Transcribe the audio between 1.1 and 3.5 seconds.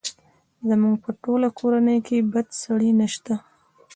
ټوله کورنۍ کې بد سړی نه شته!